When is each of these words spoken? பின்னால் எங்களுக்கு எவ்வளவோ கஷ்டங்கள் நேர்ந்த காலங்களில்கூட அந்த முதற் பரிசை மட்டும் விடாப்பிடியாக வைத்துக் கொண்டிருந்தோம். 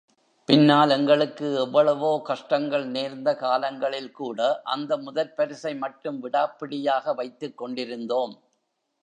பின்னால் 0.49 0.89
எங்களுக்கு 0.89 1.47
எவ்வளவோ 1.55 2.21
கஷ்டங்கள் 2.23 2.85
நேர்ந்த 2.87 3.35
காலங்களில்கூட 3.41 4.39
அந்த 4.63 4.97
முதற் 4.97 5.35
பரிசை 5.35 5.73
மட்டும் 5.75 6.19
விடாப்பிடியாக 6.23 7.15
வைத்துக் 7.15 7.57
கொண்டிருந்தோம். 7.57 8.35